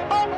[0.00, 0.37] Oh!